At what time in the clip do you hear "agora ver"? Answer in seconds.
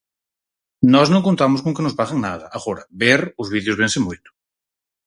2.57-3.21